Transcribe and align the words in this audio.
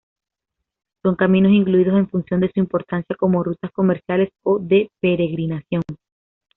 Son 1.03 1.15
caminos 1.15 1.51
incluidos 1.51 1.95
en 1.95 2.09
función 2.09 2.39
de 2.39 2.49
su 2.51 2.59
importancia 2.59 3.15
como 3.15 3.43
rutas 3.43 3.69
comerciales 3.71 4.29
o 4.41 4.57
de 4.57 4.89
peregrinación. 4.99 5.83